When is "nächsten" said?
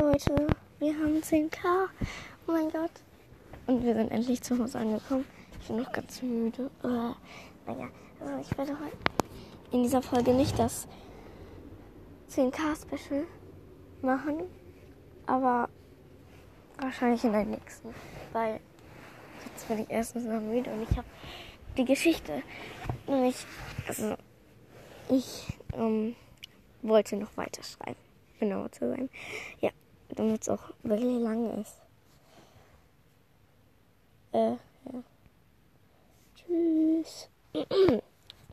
17.44-17.92